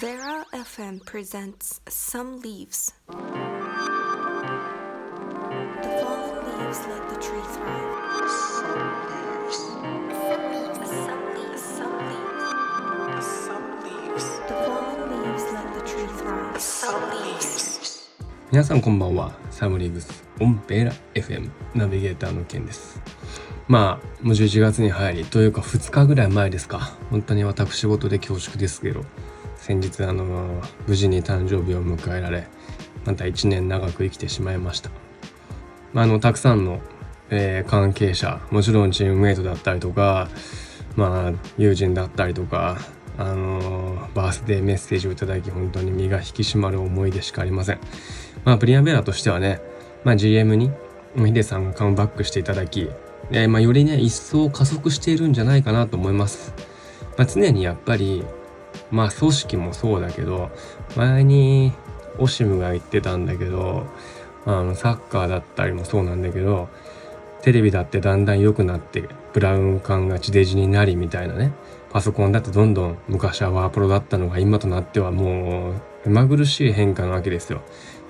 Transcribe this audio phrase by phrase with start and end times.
[0.00, 2.92] Vera FM presents Some Leaves.
[3.06, 3.14] The
[6.02, 8.28] fallen leaves let the tree thrive.
[8.28, 8.74] Some
[9.06, 9.58] leaves.
[10.26, 11.62] Some leaves.
[11.62, 13.26] Some leaves.
[13.46, 14.26] Some leaves.
[14.48, 16.60] The fallen leaves let the tree thrive.
[16.60, 18.10] Some leaves.
[18.50, 23.00] 皆さんこんばんはサムリーブスオンペーラ FM ナビゲーターのケンです
[23.68, 29.04] まあもう11月に入りというか2日ぐらい前ですか本当に私事で恐縮ですけど
[29.64, 32.46] 先日あの無事に誕生日を迎えられ
[33.06, 34.90] また1年長く生きてしまいました、
[35.94, 36.82] まあ、あのたくさんの、
[37.30, 40.28] えー関係者もちろんチームメイトだったりとか
[40.96, 42.76] まあ友人だったりとか
[43.16, 47.78] あのバースデーメッセージをいただき本当に身が引き締まる思いでしかありません。
[48.44, 49.62] まあプリアベラとしてはね、
[50.04, 50.72] まあ、GM に
[51.16, 52.90] ヒデさんがカムバックしていただき、
[53.30, 56.52] えーまあ、よりね一層加速しているんじゃないかなと思います、
[57.16, 58.24] まあ、常にやっぱり
[58.94, 60.50] まあ組織もそうだけど
[60.96, 61.72] 前に
[62.18, 63.86] オシムが言ってたんだけど
[64.46, 66.68] あのサッカーだったりもそうなんだけど
[67.42, 71.52] テレビだってだんだん良くなってブラウン管が地デジになりみたいなね
[71.90, 75.74] パソコンだってどんどん昔はワープロだったのが今となってはもう
[76.08, 77.62] 目まぐるしい変化なわけですよ。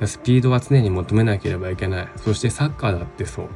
[0.05, 2.09] スピードは常に求めなければいけない。
[2.17, 3.48] そしてサッカーだってそう。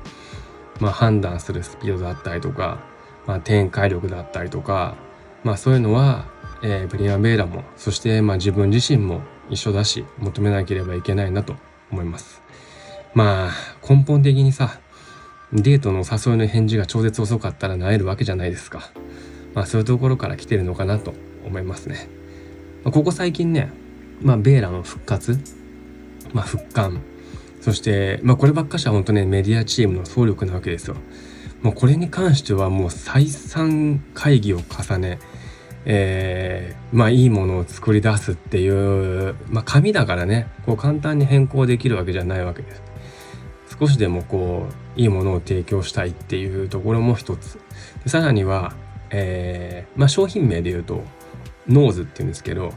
[0.81, 2.79] まあ判断するスピードだったりとか、
[3.27, 4.97] まあ、展開力だったりとか
[5.45, 6.27] まあそういうのは、
[6.62, 11.56] えープリマベーラもそしてまあ自分自身も一緒だし求めなければいけないなと
[11.91, 12.42] 思います
[13.14, 13.53] まあ
[13.89, 14.81] 根本的にさ
[15.53, 18.91] デートの誘いの返事が超絶遅かったらなえるわけじゃないですか。
[19.55, 21.14] まあそういうところから来てるのかなと
[21.47, 22.09] 思いますね。
[22.84, 23.70] まあここ最近ね、
[24.20, 25.39] まあベーラの復活、
[26.34, 27.01] まあ復刊、
[27.62, 30.97] そして、まあこればっかしは本当ねメディアチームの総力なわけですよ。
[31.62, 35.19] もうこれに関してはもう再三会議を重ね、
[35.91, 42.83] えーまあいいものを作り出すっていう、まあ紙だからね、こう簡単に変更できるわけじゃないわけです。
[43.78, 47.58] 少しでもこういいものを提供したいっていうところも一つ。
[48.05, 48.74] でさらには、
[49.11, 51.02] えーまあ、商品名で言うと
[51.69, 52.73] Knows っていうんですけど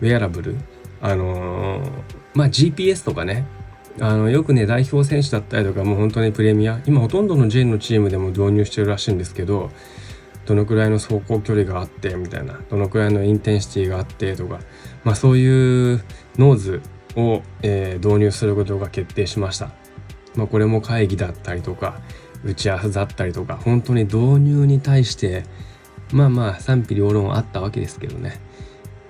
[0.00, 0.56] ウェアラブル。
[1.00, 1.90] あのー
[2.34, 3.44] まあ GPS とかね
[4.00, 6.80] あのよくね代表選手だったりとかもう本当にプレミア。
[6.86, 9.70] 今ほとんどの J のチームでも導入してるらしいんですけど
[10.52, 14.60] どのくらいの走行距離があってみたいなどのくらいの intensity があってとか
[15.02, 16.04] まあそういう
[16.36, 16.82] Knows
[17.16, 19.70] を、えー導入することが決定しました。
[20.34, 22.00] まあ、これも会議だったりとか
[22.44, 25.44] 打ち合わせだったりとか本当に導入に対して
[26.12, 28.40] まあまあ賛否両論あったわけですけどね、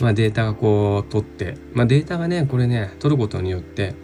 [0.01, 3.95] まあ、データがこう取って、まあ、データがねこれね取ることによって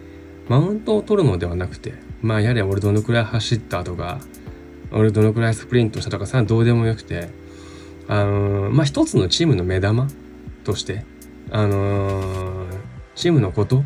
[0.47, 4.19] マウントを取るのではなくてまあやれ俺どのくらい走ったとか
[4.91, 7.29] 俺どのくらいスプリントしたとかさどうでもよくて
[8.07, 10.07] あのーまあ一つのチームの目玉
[10.63, 11.05] として
[11.51, 12.77] あのー
[13.15, 13.83] チームのこと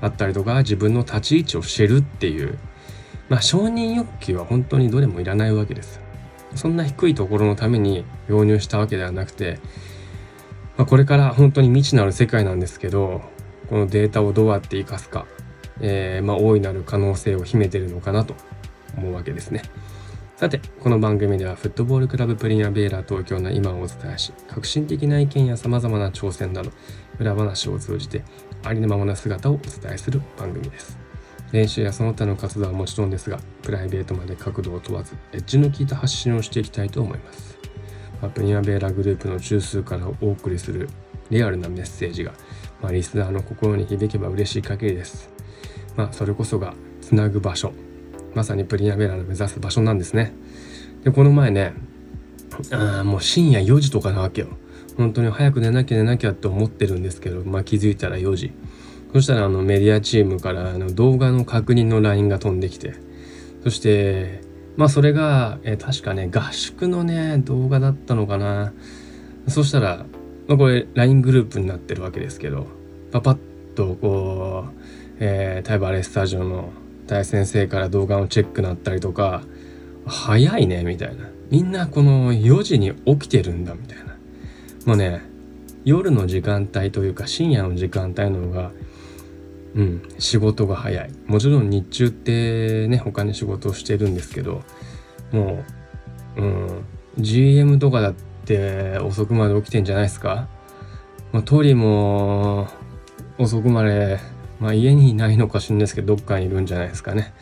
[0.00, 2.58] だったりとか自分の立ち位置を知るっていう
[3.28, 6.00] まあ承認欲求は本当にどれもいらないわけです。
[6.54, 9.58] そんな低いところのために導入したわけではなくて、
[10.78, 13.20] まあ、これから本当に未知なる世界なんですけど
[13.68, 15.26] このデータをどうやって生かすか、
[15.80, 18.34] えーまあ大いなる可能性を秘めてるのかなと
[18.96, 19.62] 思うわけですね。
[20.36, 26.72] さてこの番組ではフットボールクラブプリンアベーラ東京の今をお伝えし革新的な意見やさまざまな挑戦など
[27.18, 28.22] 裏話を通じて
[28.62, 30.98] ありのままな姿をお伝えする番組です。
[31.52, 37.58] 練習やその他の活動はもちろんですがプライベートまで角度を問わずエッジの効いた発信をしていきたいと思います、
[38.20, 40.90] まあプリンアベーラグループの中枢からお送りする
[41.30, 42.34] リアルなメッセージが、
[42.82, 45.30] まあ、リスナーの心に響けば嬉しい限りです。
[45.96, 47.72] まあそれこそがつなぐ場所。
[48.36, 50.34] まさにプリンアベラの目指す場所なんですね。
[51.04, 51.72] でこの前ね
[52.70, 54.48] あもう深夜4時とかなわけよ。
[54.98, 58.52] 本当に早く寝なきゃ寝なきゃって思ってるんですけど、まあ、気づいたら4時。
[59.14, 62.94] そしたらあのメディアチームからあの動画の確認の LINE が飛んできて。
[63.64, 64.42] そして
[64.76, 68.74] まあそれが、え確かね合宿のね動画だったのかな。
[69.48, 70.04] そしたら、
[70.46, 72.66] まあ、これ LINE グループになってるわけですけど
[73.12, 73.38] パパッ
[73.74, 74.82] とこう、
[75.20, 76.70] えー、タイバレスタジオの
[77.06, 79.42] 大先生から動画のチェックなったりとか
[80.06, 81.28] 早いねみたいな。
[81.50, 84.16] みんなこの4時に起きてるんだみたいな。
[84.84, 85.22] もうね
[85.84, 88.72] 夜の時間帯というか深夜の時間帯の方が
[89.74, 91.10] うん仕事が早い。
[91.26, 94.62] もちろん日中ってね他に仕事をしてるんですけど
[95.32, 95.64] も
[96.36, 96.84] う、うん、
[97.18, 98.14] GM とかだっ
[98.44, 100.48] て遅くまで起きてんじゃないですか、
[101.32, 102.68] まあ、トリも
[103.38, 104.18] 遅くまで、
[104.60, 107.34] まあ、家にいないのかしんですけどどっかにいるんじゃないですかね、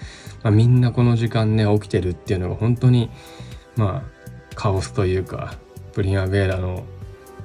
[0.42, 3.10] まあ、みんなこの時間ね起きてるっていうのが本当に
[3.76, 5.54] まあカオスというか
[5.92, 6.84] プリンアベーラの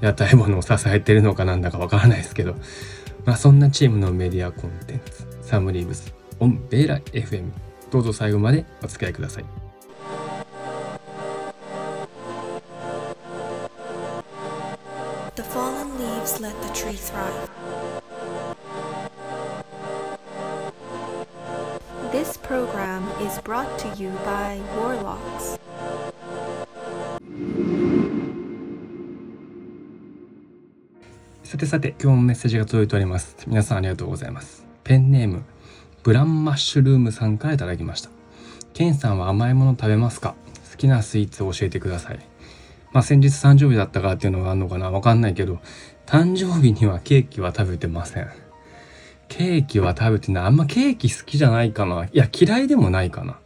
[0.02, 2.56] 屋台物を支えてるのかなんだかわからないですけど、
[3.26, 7.52] まあ、そんなチームのメディアコンテンツサムリーブスオンベーラ FM
[7.92, 9.46] どうぞ最後までお付き合いください。
[15.36, 17.99] The fallen leaves let the tree thrive.
[22.20, 25.58] This program is brought to you by Warlocks.
[31.46, 33.38] さてさて今日もメッセージが届いております。
[33.48, 34.66] 皆さんありがとうございます。
[34.84, 35.46] ペンネーム
[36.04, 38.10] ブランマッシュルームさんからいただきました。
[38.74, 40.36] ケンさんは甘いもの食べますか？
[40.72, 42.20] 好きなスイーツを教えてください。
[42.92, 44.92] まあ先日誕生日だったからっていうのがあるのかな？
[44.92, 45.60] わかんないけど
[46.06, 48.30] 誕生日にはケーキは食べてません。
[49.30, 50.44] ケーキは食べてない。
[50.46, 52.06] あんまケーキ好きじゃないかな。
[52.06, 53.40] いや嫌いでもないかな。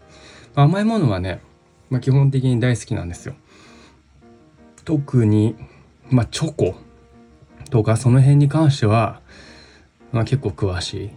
[0.56, 1.42] 甘いものはね、
[1.90, 3.36] まあ、基本的に大好きなんですよ。
[4.86, 5.56] 特に
[6.10, 6.76] まあチョコ
[7.70, 9.22] とかその辺に関しては、
[10.12, 11.10] まあ、結構詳しい、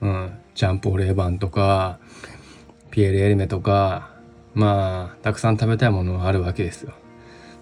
[0.00, 1.98] うん、ジャンプオレーバンとか
[2.90, 4.10] ピエール・エルメとか
[4.54, 6.92] まあたくさん食べたいものはあるわけですよ。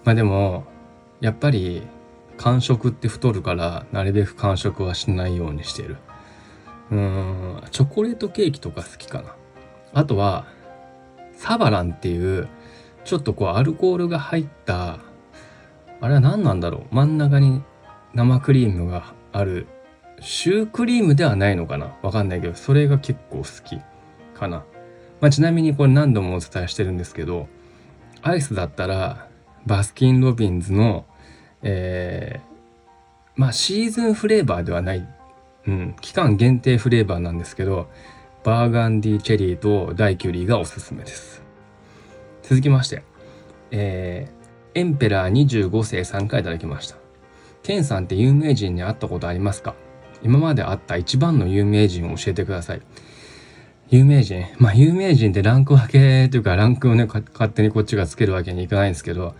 [0.03, 0.65] まあでも
[1.21, 1.83] やっぱり
[2.37, 5.97] 間食って太るからなるべく間食はしないようにしてる。
[6.91, 9.35] うんチョコレートケーキとか好きかな。
[9.93, 10.45] あとは
[11.33, 12.47] サバランっていう
[13.05, 14.99] ちょっとこうアルコールが入った
[16.01, 16.95] あれは何なんだろう。
[16.95, 17.63] 真ん中に
[18.13, 19.67] 生クリームがある
[20.19, 21.95] シュークリームではないのかな。
[22.01, 23.79] わかんないけどそれが結構好き
[24.33, 24.63] かな、
[25.21, 27.47] まあ、ちなみにこれ何度もお伝えしてるんですけど
[28.21, 29.27] アイスだったら
[29.65, 31.05] バスキン・ロビンズの
[31.61, 32.41] えー、
[33.35, 35.05] まあシーズンフレーバーではない、
[35.67, 37.89] うん、期間限定フレーバーなんですけど
[38.43, 41.43] バーガンディチェリーとダイキュリーがおすすめです。
[42.41, 43.03] 続きまして
[43.71, 46.95] えー、エンペラー25世3回いただきました。
[47.61, 49.75] ケンさんって有名人に会ったことありますか？
[50.23, 52.81] 今まで会った一番の有名人を教えてください。
[53.89, 54.45] 有名人？
[54.57, 59.35] まあ有名人ってランク分けというかランクをね勝手にこっちがつけるわけにいかないんですけど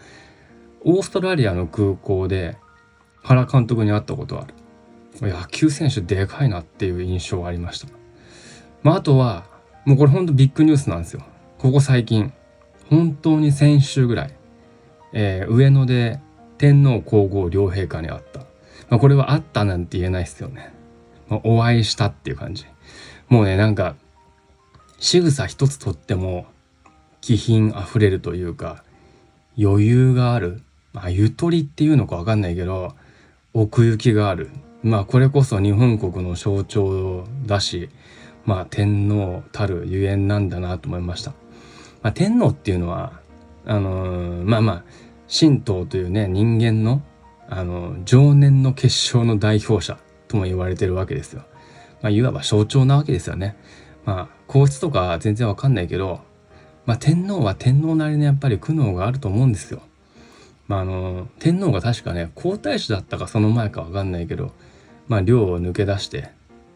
[0.82, 2.58] オーストラリアの空港で
[3.24, 4.54] 原監督に会ったことある。
[5.28, 7.88] 野球選手でかいなっていう印象がありました
[8.84, 9.46] まああとは
[9.86, 11.24] もうこれほんとビッグニュースなんですよ
[11.58, 12.32] ここ最近
[12.90, 14.34] 本当に先週ぐらい、
[15.14, 16.20] えー、上野で
[16.58, 18.40] 天皇皇后両陛下に会った。
[18.90, 20.74] まあ、これは会ったなんて言えないですよね。
[21.30, 22.66] まあ、お会いしたっていう感じ。
[23.30, 23.96] もうね、なんか、
[25.00, 26.48] 仕草一つとっても
[27.22, 28.84] 気品あふれるというか、
[29.58, 30.62] 余裕がある。
[30.92, 32.96] まあ、ゆとりっていうのかわかんないけど、
[33.54, 34.50] 奥行きがある。
[34.82, 37.90] まあ、これこそ日本国の象徴だし、
[38.46, 41.32] まあ、天皇たるゆえんなんだなと思いました。
[42.02, 43.20] まあ、天皇っていうのは、
[43.66, 44.84] あのー、まあまあ、
[45.32, 47.02] 神道というね人間の
[47.52, 49.98] あの情念の結晶の代表者
[50.28, 51.44] とも言われてるわけですよ。
[52.02, 53.58] まあ、いわば象徴なわけですよね。
[54.06, 56.22] まあ皇室とか全然わかんないけど、
[56.86, 59.82] まあ、天皇は天皇なりのやっぱり苦悩があると思うんですよ。
[60.68, 64.54] まあ、あの天皇が確かね皇太子だったかその前かわかんないけど、
[65.10, 66.30] まあ、領を抜け出して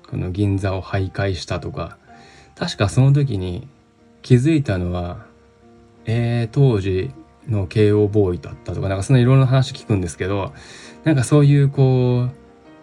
[0.10, 1.98] この銀座を徘徊したとか
[2.56, 3.68] 確かその時に
[4.22, 5.26] 気づいたのは、
[6.06, 7.12] えー、当時
[7.48, 10.54] の慶応ボーイだったとかなんかそんないろんな話聞くんですけど
[11.04, 12.32] なんかそういうこう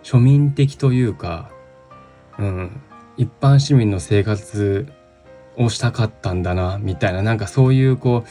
[0.03, 1.51] 庶民的というか、
[2.39, 2.81] うん、
[3.17, 4.87] 一般市民の生活
[5.57, 8.29] をしたかったんだなみたいななんかそういうこう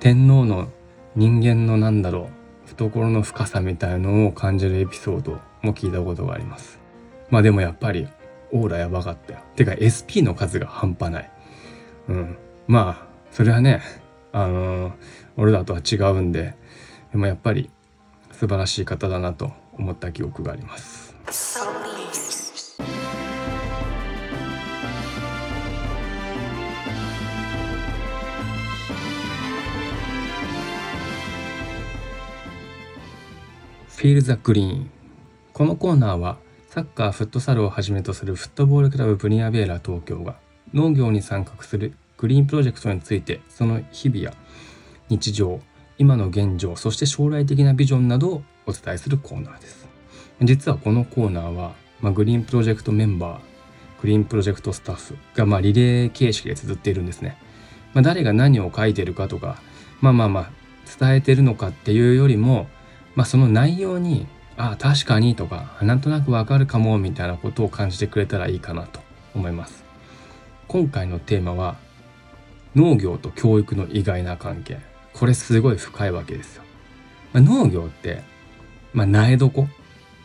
[0.00, 0.70] 天皇の
[1.16, 2.30] 人間のなんだろ
[2.66, 6.78] う懐の深さみたいなのを感じるエピソードも聞いたことがあります。
[7.30, 8.08] まあでもやっぱり
[8.52, 9.40] オーラやばかったよ。
[9.56, 11.30] てか SP の数が半端ない。
[12.08, 12.38] うん。
[12.66, 13.82] まあそれはね
[14.32, 14.92] あの
[15.36, 16.56] 俺らとは違うんで
[17.12, 17.70] でもやっぱり
[18.32, 21.14] 素晴らしい方だなと思った記憶があります。
[34.00, 34.90] Feel the Green
[35.60, 36.38] このコーナーは
[36.70, 40.36] サッカーフットサルをはじめとするフットボールクラブブニアベーラ東京が
[40.72, 44.32] 農業に参画するグリーンプロジェクトについてその日々や
[45.10, 45.60] 日常
[45.98, 49.86] 今の現状そして将来的なビジョンなどをお伝えするコーナーです。
[50.40, 57.36] 実はこのコーナーは、まあ、グリーンプロジェクトメンバーグリーンプロジェクトスタッフが、まあ、リレー形式で綴っているんですね、
[57.92, 59.60] まあ、誰が何を書いてるかとか
[60.00, 60.50] まあまあまあ
[60.98, 62.66] 伝えてるのかっていうよりも、
[63.14, 64.26] まあ、その内容に
[64.56, 69.00] ああ確かにとかなんとなくわかるかもみたいなことを感じてくれたらいいかなと
[69.34, 69.84] 思います
[70.68, 71.76] 今回のテーマは
[72.74, 74.78] 農業と教育の意外な関係
[75.12, 76.62] これすごい深いわけですよ、
[77.32, 78.22] まあ、農業って
[78.92, 79.68] まあ、苗床、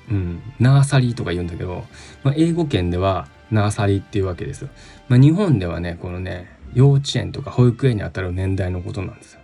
[0.10, 1.86] うん、ナーサリーとか言うんだけど、
[2.24, 4.70] まあ、英語圏ではナーサリーっていうわけですよ。
[5.08, 9.41] まあ、日本ではね、このね、幼稚園とか保育園にあたる年代のことなんですよ。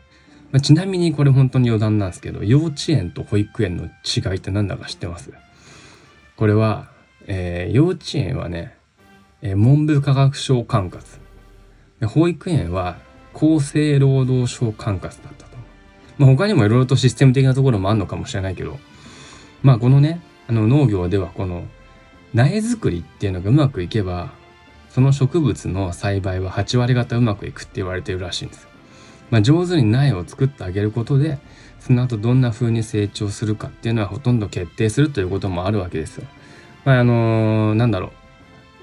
[0.51, 5.31] まあ、ちなみにこれ本当に余談なんですけど、幼稚園と保育園の違いって何だか知ってます？
[6.35, 6.89] これは、
[7.27, 8.75] えー、幼稚園はね、
[9.41, 11.19] えー、文部科学省管轄。
[12.07, 12.97] 保育園は
[13.33, 15.57] 厚生労働省管轄だったと。
[16.17, 18.79] まあ、他にもいろいろとシステム的なところもあるのかもしれないけど、
[19.61, 21.63] まあこのね、あの農業ではこの
[22.33, 24.31] 苗作りっていうのがうまくいけば、
[24.89, 28.67] その植物の栽培は8割方うまくいくって言われてるらしいんです。
[29.31, 31.39] まあ、上手に苗を作ってあげることで、
[31.79, 36.27] その後どんな風に成長するかっていうのはほとんど決定するということもあるわけですよ。
[36.85, 38.11] まあ、あのー、なんだろ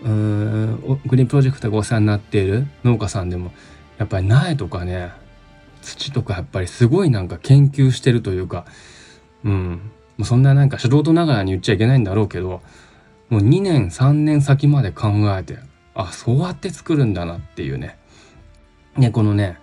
[0.02, 0.08] う。
[0.08, 3.52] うーん、グリーンプロジェクトがお世話になっている農家さんでも、
[3.98, 5.12] やっぱり苗とかね、
[5.82, 8.64] 土とかやっぱりすごいなんか研究してるというか、
[9.44, 9.80] うん、
[10.24, 12.62] そんななんか素人ながらに言っちゃいけないんだろうけど、
[13.28, 15.58] もう2年3年先まで考えて、
[15.94, 17.98] あ、そうやって作るんだなっていうね。
[18.96, 19.58] ね、このね、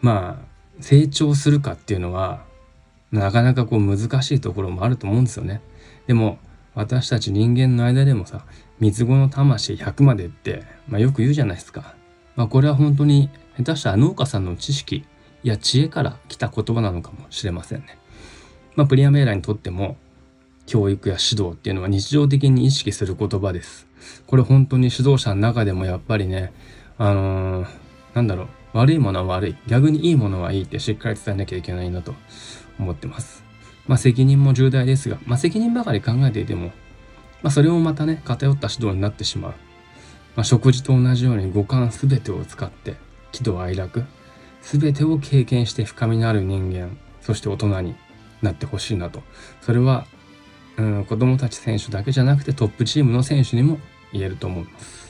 [0.00, 2.44] まあ、成長するかっていうのは、
[3.12, 5.60] なかなかこう難しいところもあると思うんですよね。
[6.06, 6.38] でも、
[6.74, 8.44] 私たち人間の間でもさ、
[8.78, 11.94] 三つ子の魂100までって、まあ、よく言うじゃないですか。
[12.36, 15.06] まあ、これは本当に下手したら農家さんの知識
[15.42, 17.98] や知恵から来た言葉なのかもしれませんね。
[18.74, 19.96] まあ、プリアメーラにとっても
[20.66, 23.86] 教育や指導っていうのは日常的に意識する言葉です。
[24.26, 26.52] これ本当に指導者の中でもやっぱりね、
[26.98, 27.68] あのー、
[28.16, 32.14] なんだろう、悪いものは悪い、逆にいいものはいいってしっかり伝えなきゃいけないなと
[32.78, 33.44] 思ってます。
[33.86, 36.68] まあ責任も重大ですが、まあ責任ばかり考えていても、
[37.42, 39.54] まあそれもまたね、偏った指導になってしまう。
[40.34, 42.96] まあ食事と同じように五感すべてを使って
[43.32, 44.02] 喜怒哀楽、
[44.62, 47.96] すべてを経験して深みのある人間、そして大人に
[48.40, 49.22] なってほしいなと。
[49.60, 50.06] それは、
[50.78, 53.78] うん、子供たち選手だけじゃなくてトップチームの選手にも
[54.10, 55.05] 言えると思います。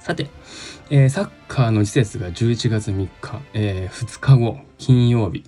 [0.00, 0.28] さて、
[0.88, 5.44] えー、サッカーの施設が11月3日、えー、2日後、金曜日、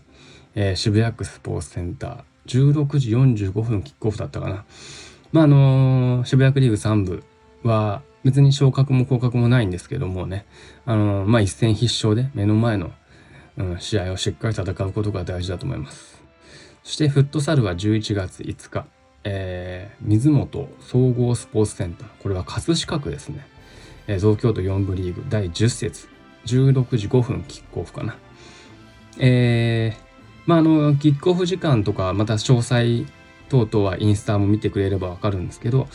[0.55, 4.67] えー、渋谷区スポーツセンター、16時45分キックオフだったかな。
[5.33, 7.25] まあ、あのー、渋谷区リーグ3部
[7.63, 10.45] は、別に昇格も降格もないんですけどもね、
[10.85, 12.93] あのー、まあ、一戦必勝で目の前の、
[13.57, 16.23] うん、試合をしっかり戦うことが大事だと思います。
[16.85, 18.85] そしてフットサルは11月5日、
[19.25, 22.09] えー、水本総合スポーツセンター。
[22.23, 23.47] これは葛飾区ですね。
[24.07, 26.09] えー、東京都4部リーグ第10節、
[26.47, 28.17] 16時5分キックオフかな。
[29.19, 30.01] えー、
[30.47, 33.07] まあ、あの、キックオフ時間とか、また詳細
[33.49, 35.89] 等々はインスタも見てくれればわかるんですけど、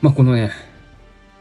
[0.00, 0.50] まあ、このね、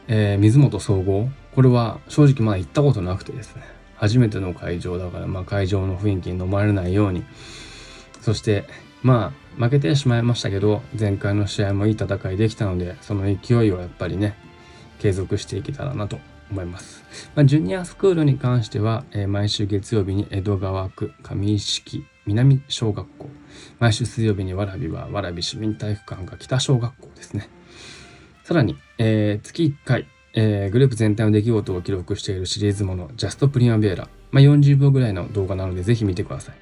[0.08, 3.64] えー、水本総合、これは正直まだ行ったことなくてですね、
[3.96, 7.24] 初めての会場だから、まあ、会場の雰囲気に飲まれないように、
[8.22, 8.66] そして、
[9.02, 14.36] まあ、負けてしまいましたけど、前回の試合もいい戦いできたので、その勢いをやっぱりね、
[15.04, 16.18] 継続していけたらなと
[16.50, 17.04] 思います。
[17.36, 23.28] まあ、ジュニアスクールに関しては、えー、毎週月曜日に江戸川区上敷南小学校、
[23.80, 27.50] 毎週水曜日に蕨は蕨市民体育館が北小学校ですね。
[28.46, 34.08] さらに、えー、月1回、えー、グループ全体の出来事を記録しているシリーズもの、ジャストプリマベーラ。
[34.32, 36.56] まあ、40秒ぐらいの動画なので、ぜひ見てください。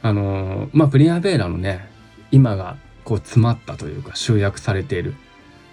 [0.00, 1.86] あのー、まあ、プリマベーラのね、
[2.30, 5.14] 今がこう詰まったというか集約されている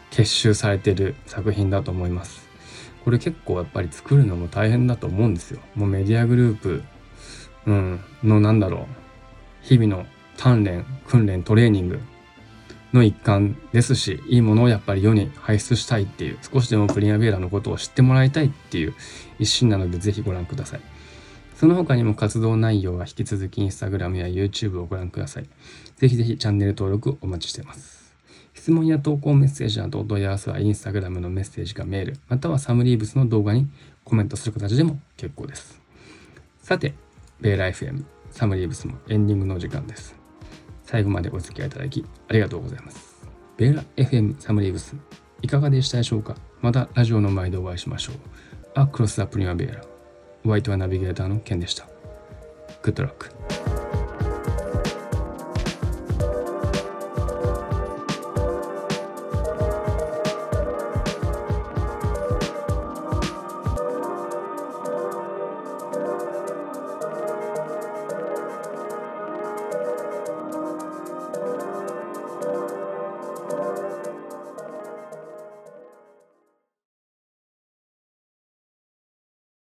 [0.09, 2.45] 結集されてる作品だと思います。
[3.03, 5.59] これ結構やっぱり作るのも大変だと思うんですよ。
[5.75, 6.83] もうメディアグループ、
[7.67, 8.85] うん、のなんだろう、
[9.62, 10.05] 日々の
[10.38, 12.00] 鍛錬、訓練、トレーニング
[12.93, 18.93] の一環ですし、いいものをやっぱり世に輩出したいっていう、少しでもプリンアベーラのことを知ってもらいたいっていう
[19.38, 20.81] 一心なのでぜひご覧ください。
[21.55, 25.45] その他にも活動内容は引き続きインスタグラムや YouTube をご覧ください。
[25.95, 28.04] ぜひぜひチャンネル登録お待ちしています。
[28.55, 33.67] 質問や投稿メッセージなどお問い合わせはインスタグラムのメッセージかメール、またはサムリーブスの動画に
[34.03, 35.79] コメントする形でも結構です。
[36.63, 36.95] さて、
[37.41, 40.15] ベーラ FM サムリーブスもエンディングの時間です。
[40.83, 43.27] 最後までお付き合いいただきありがとうございます。
[43.57, 44.95] ベーラ FM サムリーブス
[45.41, 46.35] いかがでしたでしょうか？
[46.62, 48.15] またラジオの前でお会いしましょう。
[48.74, 49.83] アクロスアプリマベーラ。
[50.45, 51.85] お相手はナビゲーターのケンでした。
[52.81, 53.29] グッドラック。